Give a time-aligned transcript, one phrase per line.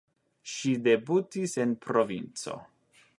[0.53, 2.57] Ŝi debutis en provinco.